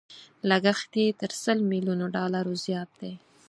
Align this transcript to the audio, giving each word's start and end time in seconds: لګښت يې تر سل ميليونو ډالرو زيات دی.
لګښت 0.49 0.91
يې 1.01 1.07
تر 1.21 1.31
سل 1.43 1.57
ميليونو 1.71 2.05
ډالرو 2.15 2.53
زيات 2.65 2.89
دی. 3.01 3.13